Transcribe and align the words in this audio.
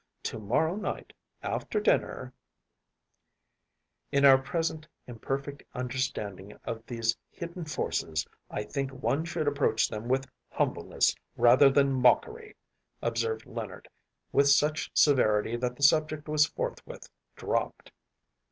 To 0.23 0.39
morrow 0.39 0.75
night, 0.75 1.13
after 1.43 1.79
dinner‚ÄĒ‚ÄĚ 1.79 2.31
“In 4.11 4.25
our 4.25 4.39
present 4.39 4.87
imperfect 5.05 5.61
understanding 5.75 6.57
of 6.65 6.83
these 6.87 7.15
hidden 7.29 7.65
forces 7.65 8.25
I 8.49 8.63
think 8.63 8.89
one 8.89 9.25
should 9.25 9.47
approach 9.47 9.89
them 9.89 10.07
with 10.07 10.25
humbleness 10.49 11.13
rather 11.37 11.69
than 11.69 11.93
mockery,‚ÄĚ 12.01 13.07
observed 13.09 13.45
Leonard, 13.45 13.87
with 14.31 14.49
such 14.49 14.89
severity 14.95 15.55
that 15.57 15.75
the 15.75 15.83
subject 15.83 16.27
was 16.27 16.47
forthwith 16.47 17.07
dropped. 17.35 17.91